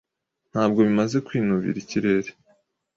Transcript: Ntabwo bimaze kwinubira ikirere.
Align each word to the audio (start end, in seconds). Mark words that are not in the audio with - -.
Ntabwo 0.51 0.79
bimaze 0.87 1.17
kwinubira 1.27 1.77
ikirere. 1.83 2.29